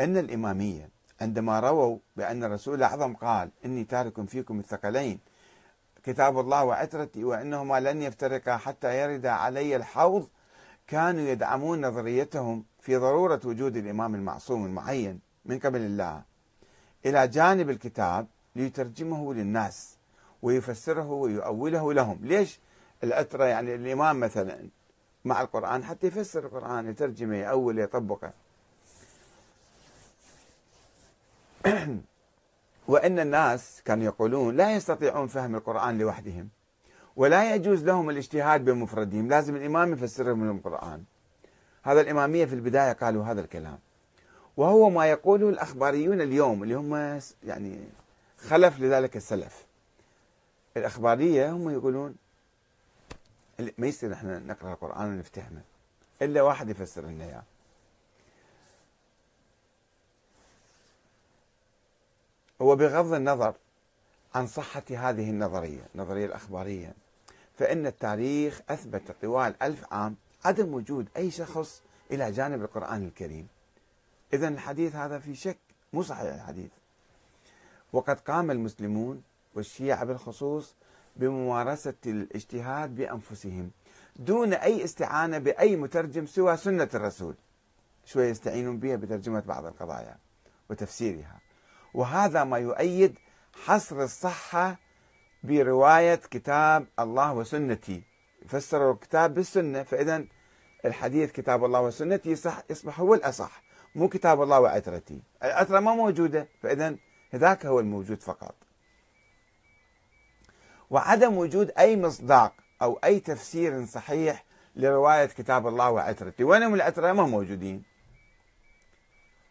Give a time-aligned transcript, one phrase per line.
[0.00, 0.88] أن الإمامية
[1.20, 5.18] عندما رووا بأن الرسول الأعظم قال إني تارك فيكم الثقلين
[6.04, 10.28] كتاب الله وعترتي وأنهما لن يفترقا حتى يرد علي الحوض
[10.86, 16.22] كانوا يدعمون نظريتهم في ضرورة وجود الإمام المعصوم المعين من قبل الله.
[17.06, 18.26] إلى جانب الكتاب
[18.56, 19.96] ليترجمه للناس
[20.42, 22.18] ويفسره ويؤوله لهم.
[22.22, 22.60] ليش؟
[23.04, 24.68] الأترة يعني الإمام مثلا
[25.24, 28.32] مع القرآن حتى يفسر القرآن يترجمه يأوله يطبقه.
[32.88, 36.48] وأن الناس كانوا يقولون لا يستطيعون فهم القرآن لوحدهم
[37.16, 39.28] ولا يجوز لهم الاجتهاد بمفردهم.
[39.28, 41.04] لازم الإمام يفسرهم من القرآن.
[41.82, 43.78] هذا الإمامية في البداية قالوا هذا الكلام.
[44.56, 47.78] وهو ما يقوله الأخباريون اليوم اللي هم يعني
[48.38, 49.66] خلف لذلك السلف.
[50.76, 52.14] الأخبارية هم يقولون
[53.78, 55.62] ما يصير إحنا نقرأ القرآن ونفتهمه.
[56.22, 57.42] إلا واحد يفسر لنا إياه.
[62.60, 63.54] وبغض النظر
[64.34, 66.94] عن صحة هذه النظرية النظرية الأخبارية.
[67.58, 73.48] فإن التاريخ أثبت طوال ألف عام عدم وجود أي شخص إلى جانب القرآن الكريم.
[74.32, 75.58] إذا الحديث هذا في شك
[75.92, 76.70] مو صحيح الحديث.
[77.92, 79.22] وقد قام المسلمون
[79.54, 80.74] والشيعة بالخصوص
[81.16, 83.70] بممارسة الاجتهاد بأنفسهم
[84.16, 87.34] دون أي استعانة بأي مترجم سوى سنة الرسول.
[88.04, 90.16] شوية يستعينون بها بترجمة بعض القضايا
[90.70, 91.38] وتفسيرها.
[91.94, 93.18] وهذا ما يؤيد
[93.64, 94.76] حصر الصحة
[95.42, 98.02] برواية كتاب الله وسنتي.
[98.48, 100.24] فسروا الكتاب بالسنة فإذا
[100.84, 103.62] الحديث كتاب الله وسنتي يصح يصبح هو الأصح
[103.94, 106.96] مو كتاب الله وعترتي العترة ما موجودة فإذا
[107.30, 108.54] هذاك هو الموجود فقط.
[110.90, 112.52] وعدم وجود أي مصداق
[112.82, 114.44] أو أي تفسير صحيح
[114.76, 117.82] لرواية كتاب الله وعترتي وينهم العترة ما موجودين.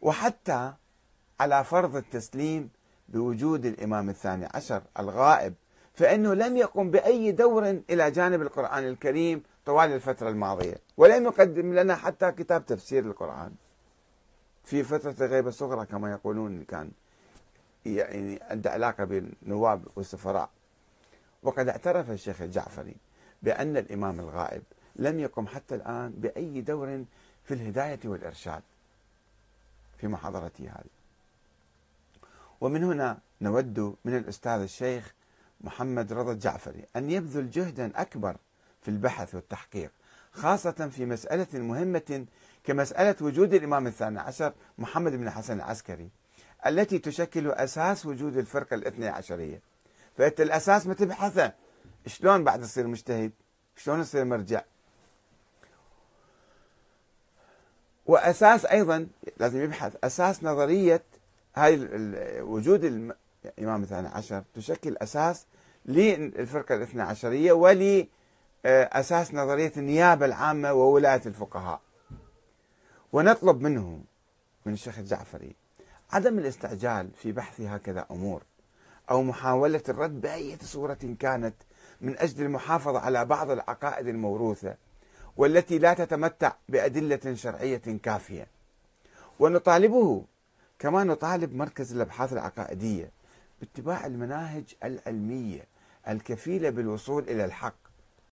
[0.00, 0.72] وحتى
[1.40, 2.70] على فرض التسليم
[3.08, 5.54] بوجود الإمام الثاني عشر الغائب
[5.94, 11.96] فإنه لم يقم بأي دور إلى جانب القرآن الكريم طوال الفترة الماضية ولم يقدم لنا
[11.96, 13.52] حتى كتاب تفسير القرآن.
[14.64, 16.90] في فترة الغيبة الصغرى كما يقولون كان
[17.86, 20.50] يعني عنده علاقة بالنواب والسفراء.
[21.42, 22.96] وقد اعترف الشيخ الجعفري
[23.42, 24.62] بأن الإمام الغائب
[24.96, 27.04] لم يقم حتى الآن بأي دور
[27.44, 28.62] في الهداية والإرشاد
[29.98, 31.01] في محاضرته هذه.
[32.62, 35.14] ومن هنا نود من الأستاذ الشيخ
[35.60, 38.36] محمد رضا الجعفري أن يبذل جهدا أكبر
[38.82, 39.92] في البحث والتحقيق
[40.32, 42.26] خاصة في مسألة مهمة
[42.64, 46.10] كمسألة وجود الإمام الثاني عشر محمد بن حسن العسكري
[46.66, 49.60] التي تشكل أساس وجود الفرقة الاثنى عشرية.
[50.18, 51.52] فأنت الأساس ما تبحثه؟
[52.06, 53.32] شلون بعد تصير مجتهد؟
[53.76, 54.62] شلون تصير مرجع؟
[58.06, 59.06] وأساس أيضا
[59.38, 61.02] لازم يبحث أساس نظرية
[61.54, 61.88] هاي
[62.40, 65.46] وجود الإمام الثاني عشر تشكل أساس
[65.86, 71.80] للفرقة الاثنى عشرية ولأساس نظرية النيابة العامة وولاية الفقهاء.
[73.12, 74.00] ونطلب منه
[74.66, 75.54] من الشيخ الجعفري
[76.10, 78.42] عدم الاستعجال في بحث هكذا أمور
[79.10, 81.54] أو محاولة الرد بأي صورة كانت
[82.00, 84.74] من أجل المحافظة على بعض العقائد الموروثة
[85.36, 88.46] والتي لا تتمتع بأدلة شرعية كافية.
[89.40, 90.24] ونطالبه
[90.82, 93.10] كما نطالب مركز الأبحاث العقائدية
[93.60, 95.64] باتباع المناهج العلمية
[96.08, 97.91] الكفيلة بالوصول إلى الحق.